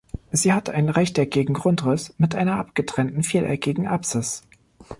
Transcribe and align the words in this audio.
Sie 0.31 0.51
hat 0.51 0.71
einen 0.71 0.89
rechteckigen 0.89 1.53
Grundriss, 1.53 2.15
mit 2.17 2.33
einer 2.33 2.55
abgetrennten 2.57 3.21
vieleckigen 3.21 3.85
Apsis. 3.85 4.41